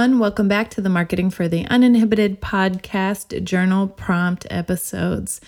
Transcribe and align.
Everyone. 0.00 0.18
Welcome 0.18 0.48
back 0.48 0.70
to 0.70 0.80
the 0.80 0.88
Marketing 0.88 1.28
for 1.28 1.46
the 1.46 1.66
Uninhibited 1.66 2.40
podcast 2.40 3.44
journal 3.44 3.86
prompt 3.86 4.46
episodes. 4.48 5.42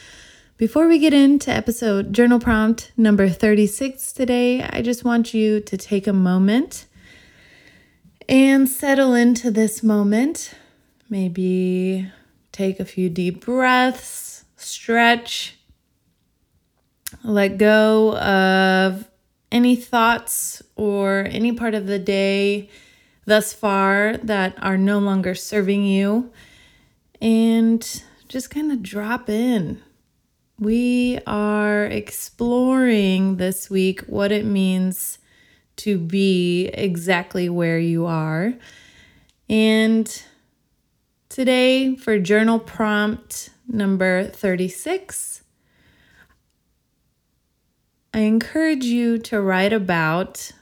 Before 0.59 0.87
we 0.87 0.99
get 0.99 1.15
into 1.15 1.51
episode 1.51 2.13
journal 2.13 2.39
prompt 2.39 2.93
number 2.95 3.31
36 3.31 4.13
today, 4.13 4.63
I 4.63 4.83
just 4.83 5.05
want 5.05 5.33
you 5.33 5.61
to 5.61 5.77
take 5.79 6.07
a 6.07 6.13
moment 6.13 6.85
and 8.29 8.69
settle 8.69 9.15
into 9.15 9.51
this 9.51 9.83
moment. 9.83 10.53
Maybe 11.09 12.13
take 12.53 12.79
a 12.79 12.85
few 12.85 13.09
deep 13.09 13.47
breaths, 13.47 14.45
stretch, 14.57 15.57
let 17.25 17.57
go 17.57 18.19
of 18.19 19.09
any 19.51 19.77
thoughts 19.77 20.63
or 20.77 21.27
any 21.31 21.53
part 21.53 21.75
of 21.75 21.87
the 21.87 21.99
day 21.99 22.69
thus 23.25 23.53
far 23.53 24.17
that 24.19 24.55
are 24.63 24.79
no 24.79 24.99
longer 24.99 25.35
serving 25.35 25.85
you 25.85 26.33
and 27.21 28.03
just 28.29 28.51
kind 28.51 28.73
of 28.73 28.83
drop 28.83 29.29
in. 29.29 29.81
We 30.59 31.19
are 31.27 31.85
exploring 31.85 33.37
this 33.37 33.69
week 33.71 34.01
what 34.03 34.33
it 34.33 34.45
means 34.45 35.19
to 35.77 35.99
be 35.99 36.67
exactly 36.67 37.49
where 37.49 37.79
you 37.79 38.07
are. 38.07 38.55
And 39.49 40.23
today, 41.29 41.97
for 41.97 42.19
journal 42.19 42.59
prompt 42.59 43.51
number 43.67 44.25
36, 44.25 45.43
I 48.15 48.21
encourage 48.21 48.85
you 48.85 49.19
to 49.19 49.41
write 49.41 49.73
about 49.73 50.53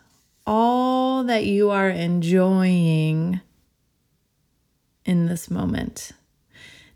all 0.47 1.25
that 1.25 1.45
you 1.45 1.71
are 1.71 1.89
enjoying 1.89 3.41
in 5.05 5.27
this 5.27 5.51
moment. 5.51 6.13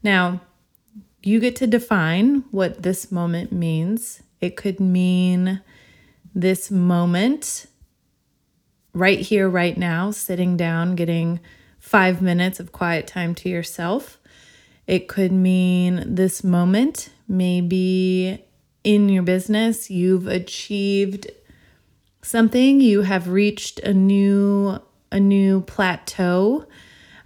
Now, 0.03 0.41
you 1.23 1.41
get 1.41 1.57
to 1.57 1.67
define 1.67 2.45
what 2.51 2.83
this 2.83 3.11
moment 3.11 3.51
means. 3.51 4.23
It 4.41 4.57
could 4.57 4.79
mean 4.79 5.63
this 6.35 6.71
moment 6.71 7.67
right 8.93 9.21
here, 9.21 9.49
right 9.49 9.77
now, 9.77 10.11
sitting 10.11 10.57
down, 10.57 10.95
getting 10.95 11.41
five 11.79 12.21
minutes 12.21 12.61
of 12.61 12.73
quiet 12.73 13.07
time 13.07 13.35
to 13.37 13.49
yourself. 13.49 14.19
It 14.87 15.09
could 15.09 15.33
mean 15.33 16.15
this 16.15 16.45
moment, 16.45 17.11
maybe 17.27 18.45
in 18.85 19.09
your 19.09 19.23
business, 19.23 19.91
you've 19.91 20.27
achieved 20.27 21.31
something 22.25 22.81
you 22.81 23.03
have 23.03 23.29
reached 23.29 23.79
a 23.81 23.93
new 23.93 24.79
a 25.13 25.21
new 25.21 25.61
plateau. 25.61 26.67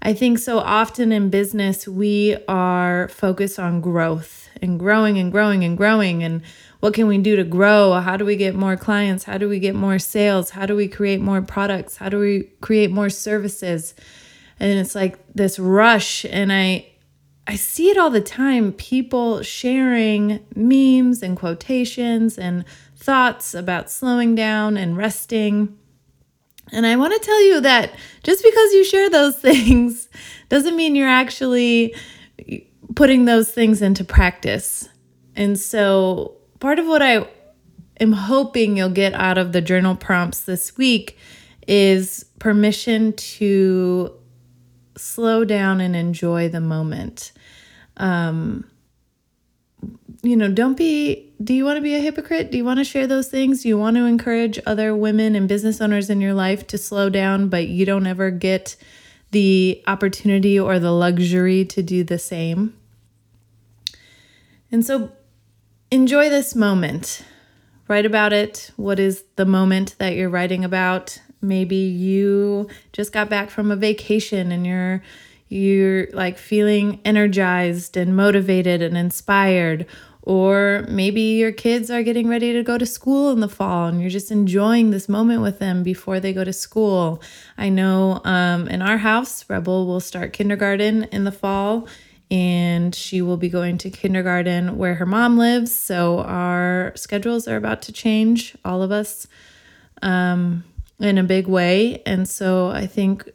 I 0.02 0.12
think 0.12 0.38
so 0.38 0.58
often 0.58 1.10
in 1.10 1.30
business 1.30 1.88
we 1.88 2.36
are 2.46 3.08
focused 3.08 3.58
on 3.58 3.80
growth 3.80 4.48
and 4.60 4.78
growing 4.78 5.18
and 5.18 5.32
growing 5.32 5.64
and 5.64 5.76
growing. 5.76 6.22
And 6.22 6.42
what 6.80 6.92
can 6.92 7.06
we 7.06 7.18
do 7.18 7.36
to 7.36 7.44
grow? 7.44 7.94
How 7.94 8.16
do 8.16 8.24
we 8.24 8.36
get 8.36 8.54
more 8.54 8.76
clients? 8.76 9.24
How 9.24 9.38
do 9.38 9.48
we 9.48 9.58
get 9.58 9.74
more 9.74 9.98
sales? 9.98 10.50
How 10.50 10.66
do 10.66 10.76
we 10.76 10.86
create 10.86 11.20
more 11.20 11.40
products? 11.40 11.96
How 11.96 12.08
do 12.08 12.18
we 12.18 12.50
create 12.60 12.90
more 12.90 13.08
services? 13.08 13.94
And 14.60 14.78
it's 14.78 14.94
like 14.94 15.18
this 15.34 15.58
rush. 15.58 16.26
And 16.26 16.52
i 16.52 16.86
I 17.50 17.56
see 17.56 17.88
it 17.88 17.96
all 17.96 18.10
the 18.10 18.20
time 18.20 18.72
people 18.74 19.42
sharing 19.42 20.40
memes 20.54 21.22
and 21.22 21.34
quotations 21.34 22.36
and 22.36 22.62
thoughts 22.98 23.54
about 23.54 23.90
slowing 23.90 24.34
down 24.34 24.76
and 24.76 24.96
resting. 24.96 25.78
And 26.72 26.84
I 26.84 26.96
want 26.96 27.14
to 27.14 27.20
tell 27.20 27.42
you 27.44 27.60
that 27.60 27.94
just 28.22 28.42
because 28.42 28.72
you 28.72 28.84
share 28.84 29.08
those 29.08 29.36
things 29.38 30.08
doesn't 30.48 30.76
mean 30.76 30.96
you're 30.96 31.08
actually 31.08 31.94
putting 32.94 33.24
those 33.24 33.50
things 33.50 33.80
into 33.80 34.04
practice. 34.04 34.88
And 35.36 35.58
so, 35.58 36.36
part 36.58 36.78
of 36.78 36.86
what 36.86 37.00
I 37.00 37.28
am 38.00 38.12
hoping 38.12 38.76
you'll 38.76 38.90
get 38.90 39.14
out 39.14 39.38
of 39.38 39.52
the 39.52 39.60
journal 39.60 39.94
prompts 39.94 40.40
this 40.40 40.76
week 40.76 41.16
is 41.66 42.24
permission 42.40 43.12
to 43.12 44.12
slow 44.96 45.44
down 45.44 45.80
and 45.80 45.94
enjoy 45.94 46.48
the 46.48 46.60
moment. 46.60 47.32
Um, 47.98 48.68
you 50.28 50.36
know, 50.36 50.52
don't 50.52 50.76
be, 50.76 51.32
do 51.42 51.54
you 51.54 51.64
want 51.64 51.78
to 51.78 51.80
be 51.80 51.94
a 51.94 52.00
hypocrite? 52.00 52.50
Do 52.50 52.58
you 52.58 52.64
want 52.64 52.78
to 52.78 52.84
share 52.84 53.06
those 53.06 53.28
things? 53.28 53.62
Do 53.62 53.68
you 53.68 53.78
want 53.78 53.96
to 53.96 54.04
encourage 54.04 54.58
other 54.66 54.94
women 54.94 55.34
and 55.34 55.48
business 55.48 55.80
owners 55.80 56.10
in 56.10 56.20
your 56.20 56.34
life 56.34 56.66
to 56.66 56.76
slow 56.76 57.08
down, 57.08 57.48
but 57.48 57.68
you 57.68 57.86
don't 57.86 58.06
ever 58.06 58.30
get 58.30 58.76
the 59.30 59.82
opportunity 59.86 60.60
or 60.60 60.78
the 60.78 60.90
luxury 60.90 61.64
to 61.64 61.82
do 61.82 62.04
the 62.04 62.18
same? 62.18 62.76
And 64.70 64.84
so 64.84 65.12
enjoy 65.90 66.28
this 66.28 66.54
moment. 66.54 67.24
Write 67.88 68.04
about 68.04 68.34
it. 68.34 68.70
What 68.76 68.98
is 68.98 69.24
the 69.36 69.46
moment 69.46 69.96
that 69.98 70.14
you're 70.14 70.28
writing 70.28 70.62
about? 70.62 71.18
Maybe 71.40 71.76
you 71.76 72.68
just 72.92 73.12
got 73.12 73.30
back 73.30 73.48
from 73.48 73.70
a 73.70 73.76
vacation 73.76 74.52
and 74.52 74.66
you're 74.66 75.02
you're 75.48 76.08
like 76.10 76.36
feeling 76.36 77.00
energized 77.06 77.96
and 77.96 78.14
motivated 78.14 78.82
and 78.82 78.98
inspired 78.98 79.86
or 80.28 80.84
maybe 80.90 81.22
your 81.22 81.50
kids 81.50 81.90
are 81.90 82.02
getting 82.02 82.28
ready 82.28 82.52
to 82.52 82.62
go 82.62 82.76
to 82.76 82.84
school 82.84 83.30
in 83.30 83.40
the 83.40 83.48
fall 83.48 83.86
and 83.86 83.98
you're 83.98 84.10
just 84.10 84.30
enjoying 84.30 84.90
this 84.90 85.08
moment 85.08 85.40
with 85.40 85.58
them 85.58 85.82
before 85.82 86.20
they 86.20 86.34
go 86.34 86.44
to 86.44 86.52
school. 86.52 87.22
I 87.56 87.70
know 87.70 88.20
um, 88.26 88.68
in 88.68 88.82
our 88.82 88.98
house, 88.98 89.48
Rebel 89.48 89.86
will 89.86 90.00
start 90.00 90.34
kindergarten 90.34 91.04
in 91.04 91.24
the 91.24 91.32
fall 91.32 91.88
and 92.30 92.94
she 92.94 93.22
will 93.22 93.38
be 93.38 93.48
going 93.48 93.78
to 93.78 93.88
kindergarten 93.88 94.76
where 94.76 94.96
her 94.96 95.06
mom 95.06 95.38
lives. 95.38 95.74
So 95.74 96.18
our 96.18 96.92
schedules 96.94 97.48
are 97.48 97.56
about 97.56 97.80
to 97.82 97.92
change, 97.92 98.54
all 98.66 98.82
of 98.82 98.92
us, 98.92 99.26
um, 100.02 100.62
in 101.00 101.16
a 101.16 101.24
big 101.24 101.46
way. 101.46 102.02
And 102.04 102.28
so 102.28 102.68
I 102.68 102.86
think 102.86 103.26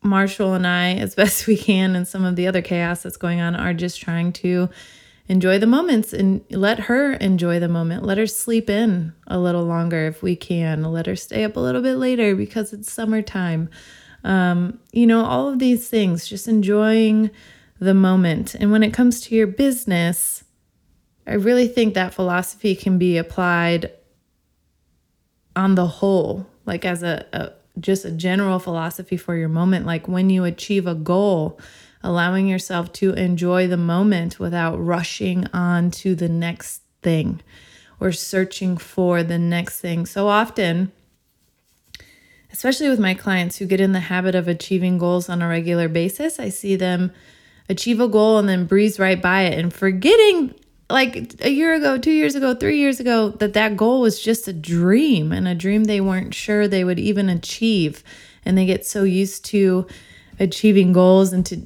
Marshall 0.00 0.54
and 0.54 0.64
I, 0.64 0.92
as 0.92 1.14
best 1.16 1.48
we 1.48 1.56
can, 1.56 1.96
and 1.96 2.06
some 2.06 2.24
of 2.24 2.36
the 2.36 2.46
other 2.46 2.62
chaos 2.62 3.02
that's 3.02 3.16
going 3.16 3.40
on, 3.40 3.56
are 3.56 3.74
just 3.74 4.00
trying 4.00 4.32
to 4.34 4.68
enjoy 5.30 5.60
the 5.60 5.66
moments 5.66 6.12
and 6.12 6.44
let 6.50 6.80
her 6.80 7.12
enjoy 7.12 7.60
the 7.60 7.68
moment. 7.68 8.04
Let 8.04 8.18
her 8.18 8.26
sleep 8.26 8.68
in 8.68 9.12
a 9.28 9.38
little 9.38 9.62
longer 9.62 10.06
if 10.06 10.24
we 10.24 10.34
can. 10.34 10.82
Let 10.82 11.06
her 11.06 11.14
stay 11.14 11.44
up 11.44 11.56
a 11.56 11.60
little 11.60 11.82
bit 11.82 11.94
later 11.94 12.34
because 12.34 12.72
it's 12.72 12.92
summertime. 12.92 13.70
Um, 14.24 14.80
you 14.90 15.06
know, 15.06 15.24
all 15.24 15.48
of 15.48 15.60
these 15.60 15.88
things, 15.88 16.26
just 16.26 16.48
enjoying 16.48 17.30
the 17.78 17.94
moment. 17.94 18.56
And 18.56 18.72
when 18.72 18.82
it 18.82 18.92
comes 18.92 19.20
to 19.20 19.36
your 19.36 19.46
business, 19.46 20.42
I 21.28 21.34
really 21.34 21.68
think 21.68 21.94
that 21.94 22.12
philosophy 22.12 22.74
can 22.74 22.98
be 22.98 23.16
applied 23.16 23.92
on 25.54 25.76
the 25.76 25.86
whole, 25.86 26.44
like 26.66 26.84
as 26.84 27.04
a, 27.04 27.24
a 27.32 27.52
just 27.80 28.04
a 28.04 28.10
general 28.10 28.58
philosophy 28.58 29.16
for 29.16 29.36
your 29.36 29.48
moment. 29.48 29.86
Like 29.86 30.08
when 30.08 30.28
you 30.28 30.42
achieve 30.42 30.88
a 30.88 30.94
goal, 30.96 31.60
allowing 32.02 32.46
yourself 32.46 32.92
to 32.94 33.12
enjoy 33.12 33.66
the 33.66 33.76
moment 33.76 34.38
without 34.38 34.76
rushing 34.76 35.46
on 35.52 35.90
to 35.90 36.14
the 36.14 36.28
next 36.28 36.82
thing 37.02 37.40
or 37.98 38.12
searching 38.12 38.76
for 38.76 39.22
the 39.22 39.38
next 39.38 39.80
thing. 39.80 40.06
So 40.06 40.28
often, 40.28 40.90
especially 42.52 42.88
with 42.88 42.98
my 42.98 43.14
clients 43.14 43.58
who 43.58 43.66
get 43.66 43.80
in 43.80 43.92
the 43.92 44.00
habit 44.00 44.34
of 44.34 44.48
achieving 44.48 44.98
goals 44.98 45.28
on 45.28 45.42
a 45.42 45.48
regular 45.48 45.88
basis, 45.88 46.40
I 46.40 46.48
see 46.48 46.76
them 46.76 47.12
achieve 47.68 48.00
a 48.00 48.08
goal 48.08 48.38
and 48.38 48.48
then 48.48 48.64
breeze 48.64 48.98
right 48.98 49.20
by 49.20 49.42
it 49.42 49.58
and 49.58 49.72
forgetting 49.72 50.54
like 50.90 51.34
a 51.44 51.50
year 51.50 51.74
ago, 51.74 51.98
two 51.98 52.10
years 52.10 52.34
ago, 52.34 52.54
three 52.54 52.78
years 52.78 52.98
ago, 52.98 53.28
that 53.28 53.52
that 53.52 53.76
goal 53.76 54.00
was 54.00 54.20
just 54.20 54.48
a 54.48 54.52
dream 54.52 55.30
and 55.30 55.46
a 55.46 55.54
dream 55.54 55.84
they 55.84 56.00
weren't 56.00 56.34
sure 56.34 56.66
they 56.66 56.82
would 56.82 56.98
even 56.98 57.28
achieve. 57.28 58.02
And 58.44 58.58
they 58.58 58.66
get 58.66 58.84
so 58.84 59.04
used 59.04 59.44
to 59.46 59.86
achieving 60.40 60.92
goals 60.92 61.32
and 61.32 61.46
to 61.46 61.62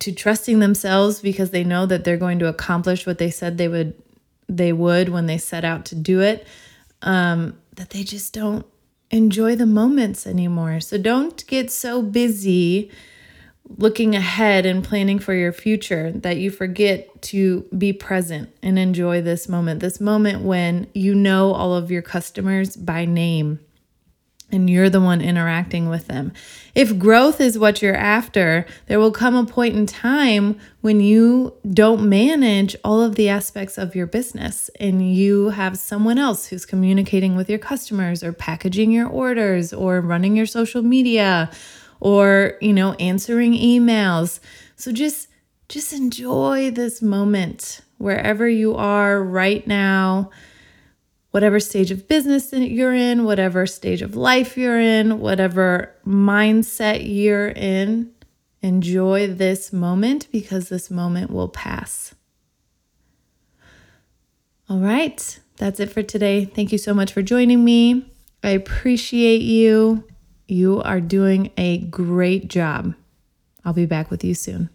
to 0.00 0.12
trusting 0.12 0.58
themselves 0.58 1.20
because 1.20 1.50
they 1.50 1.64
know 1.64 1.86
that 1.86 2.04
they're 2.04 2.16
going 2.16 2.38
to 2.38 2.46
accomplish 2.46 3.06
what 3.06 3.18
they 3.18 3.30
said 3.30 3.58
they 3.58 3.68
would 3.68 3.94
they 4.48 4.72
would 4.72 5.10
when 5.10 5.26
they 5.26 5.38
set 5.38 5.64
out 5.64 5.84
to 5.86 5.94
do 5.94 6.20
it. 6.20 6.46
Um, 7.02 7.58
that 7.76 7.90
they 7.90 8.02
just 8.02 8.32
don't 8.32 8.66
enjoy 9.10 9.56
the 9.56 9.66
moments 9.66 10.26
anymore. 10.26 10.80
So 10.80 10.98
don't 10.98 11.46
get 11.46 11.70
so 11.70 12.02
busy 12.02 12.90
looking 13.76 14.14
ahead 14.14 14.64
and 14.64 14.82
planning 14.82 15.18
for 15.18 15.34
your 15.34 15.52
future 15.52 16.10
that 16.12 16.38
you 16.38 16.50
forget 16.50 17.20
to 17.20 17.66
be 17.76 17.92
present 17.92 18.50
and 18.62 18.78
enjoy 18.78 19.20
this 19.20 19.48
moment. 19.48 19.80
This 19.80 20.00
moment 20.00 20.42
when 20.42 20.86
you 20.94 21.14
know 21.14 21.52
all 21.52 21.74
of 21.74 21.90
your 21.90 22.02
customers 22.02 22.76
by 22.76 23.04
name 23.04 23.60
and 24.50 24.70
you're 24.70 24.88
the 24.88 25.00
one 25.00 25.20
interacting 25.20 25.88
with 25.88 26.06
them. 26.06 26.32
If 26.74 26.98
growth 26.98 27.40
is 27.40 27.58
what 27.58 27.82
you're 27.82 27.94
after, 27.94 28.66
there 28.86 28.98
will 28.98 29.10
come 29.10 29.34
a 29.34 29.44
point 29.44 29.76
in 29.76 29.86
time 29.86 30.58
when 30.80 31.00
you 31.00 31.54
don't 31.70 32.08
manage 32.08 32.74
all 32.82 33.02
of 33.02 33.16
the 33.16 33.28
aspects 33.28 33.76
of 33.76 33.94
your 33.94 34.06
business 34.06 34.70
and 34.80 35.14
you 35.14 35.50
have 35.50 35.76
someone 35.76 36.18
else 36.18 36.46
who's 36.46 36.64
communicating 36.64 37.36
with 37.36 37.50
your 37.50 37.58
customers 37.58 38.24
or 38.24 38.32
packaging 38.32 38.90
your 38.90 39.08
orders 39.08 39.72
or 39.72 40.00
running 40.00 40.36
your 40.36 40.46
social 40.46 40.82
media 40.82 41.50
or, 42.00 42.54
you 42.60 42.72
know, 42.72 42.94
answering 42.94 43.52
emails. 43.52 44.40
So 44.76 44.92
just 44.92 45.28
just 45.68 45.92
enjoy 45.92 46.70
this 46.70 47.02
moment 47.02 47.82
wherever 47.98 48.48
you 48.48 48.74
are 48.74 49.22
right 49.22 49.66
now 49.66 50.30
whatever 51.30 51.60
stage 51.60 51.90
of 51.90 52.08
business 52.08 52.52
you're 52.52 52.94
in, 52.94 53.24
whatever 53.24 53.66
stage 53.66 54.02
of 54.02 54.16
life 54.16 54.56
you're 54.56 54.80
in, 54.80 55.20
whatever 55.20 55.94
mindset 56.06 57.02
you're 57.04 57.48
in, 57.48 58.12
enjoy 58.62 59.26
this 59.26 59.72
moment 59.72 60.26
because 60.32 60.68
this 60.68 60.90
moment 60.90 61.30
will 61.30 61.48
pass. 61.48 62.14
All 64.68 64.78
right, 64.78 65.38
that's 65.56 65.80
it 65.80 65.90
for 65.90 66.02
today. 66.02 66.44
Thank 66.44 66.72
you 66.72 66.78
so 66.78 66.92
much 66.92 67.12
for 67.12 67.22
joining 67.22 67.64
me. 67.64 68.10
I 68.42 68.50
appreciate 68.50 69.42
you. 69.42 70.04
You 70.46 70.82
are 70.82 71.00
doing 71.00 71.50
a 71.56 71.78
great 71.78 72.48
job. 72.48 72.94
I'll 73.64 73.72
be 73.72 73.86
back 73.86 74.10
with 74.10 74.24
you 74.24 74.34
soon. 74.34 74.70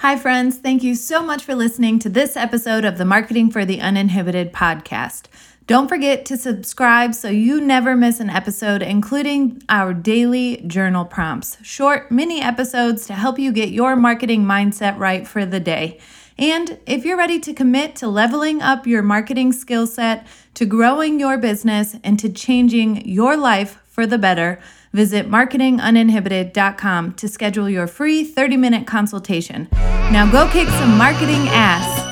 Hi, 0.00 0.16
friends. 0.16 0.58
Thank 0.58 0.82
you 0.82 0.94
so 0.94 1.22
much 1.22 1.42
for 1.42 1.54
listening 1.54 1.98
to 2.00 2.08
this 2.08 2.36
episode 2.36 2.84
of 2.84 2.98
the 2.98 3.04
Marketing 3.04 3.50
for 3.50 3.64
the 3.64 3.80
Uninhibited 3.80 4.52
podcast. 4.52 5.24
Don't 5.66 5.88
forget 5.88 6.24
to 6.26 6.36
subscribe 6.36 7.12
so 7.12 7.28
you 7.28 7.60
never 7.60 7.96
miss 7.96 8.20
an 8.20 8.30
episode, 8.30 8.82
including 8.82 9.60
our 9.68 9.92
daily 9.92 10.58
journal 10.58 11.04
prompts, 11.04 11.58
short 11.60 12.08
mini 12.12 12.40
episodes 12.40 13.04
to 13.08 13.14
help 13.14 13.36
you 13.36 13.50
get 13.50 13.70
your 13.70 13.96
marketing 13.96 14.44
mindset 14.44 14.96
right 14.96 15.26
for 15.26 15.44
the 15.44 15.58
day. 15.58 15.98
And 16.38 16.78
if 16.86 17.04
you're 17.04 17.16
ready 17.16 17.40
to 17.40 17.52
commit 17.52 17.96
to 17.96 18.06
leveling 18.06 18.62
up 18.62 18.86
your 18.86 19.02
marketing 19.02 19.52
skill 19.52 19.88
set, 19.88 20.24
to 20.54 20.66
growing 20.66 21.18
your 21.18 21.36
business, 21.36 21.96
and 22.04 22.16
to 22.20 22.28
changing 22.28 23.04
your 23.04 23.36
life 23.36 23.82
for 23.88 24.06
the 24.06 24.18
better, 24.18 24.60
visit 24.92 25.28
marketinguninhibited.com 25.28 27.14
to 27.14 27.26
schedule 27.26 27.68
your 27.68 27.88
free 27.88 28.22
30 28.22 28.56
minute 28.56 28.86
consultation. 28.86 29.66
Now 30.12 30.30
go 30.30 30.48
kick 30.52 30.68
some 30.68 30.96
marketing 30.96 31.48
ass. 31.48 32.05